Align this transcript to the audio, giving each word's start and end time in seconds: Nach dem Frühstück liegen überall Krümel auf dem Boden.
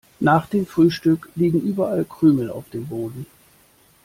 Nach 0.19 0.47
dem 0.47 0.65
Frühstück 0.65 1.29
liegen 1.35 1.61
überall 1.61 2.05
Krümel 2.05 2.49
auf 2.49 2.67
dem 2.71 2.87
Boden. 2.87 3.27